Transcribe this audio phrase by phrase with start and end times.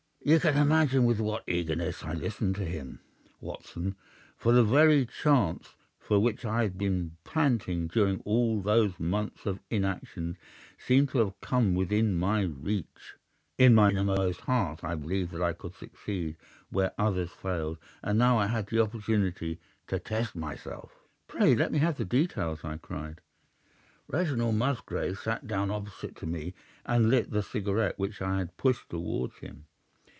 [0.23, 2.99] "You can imagine with what eagerness I listened to him,
[3.39, 3.95] Watson,
[4.37, 9.59] for the very chance for which I had been panting during all those months of
[9.71, 10.37] inaction
[10.77, 13.15] seemed to have come within my reach.
[13.57, 16.37] In my inmost heart I believed that I could succeed
[16.69, 20.91] where others failed, and now I had the opportunity to test myself.
[21.27, 23.21] "'Pray, let me have the details,' I cried.
[24.07, 26.53] "Reginald Musgrave sat down opposite to me,
[26.85, 29.65] and lit the cigarette which I had pushed towards him.